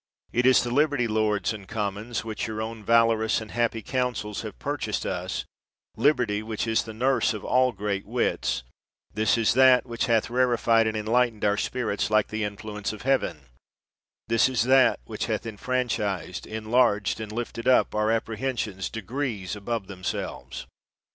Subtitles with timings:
[0.33, 4.57] It is the liberty, lords and commons, which your own valorous and happy counsels have
[4.57, 5.45] purchased us,
[5.95, 8.63] liberty which is the nurse of all great wits;
[9.13, 13.41] this is that which hath rarefied and enlightened our spirits like the influence of heaven;
[14.27, 19.85] this is that which hath enfranchised, enlarged and lifted up our appre hensions degrees above
[19.85, 20.65] themselves.